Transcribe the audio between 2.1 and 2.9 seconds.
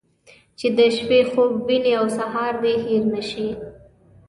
سهار دې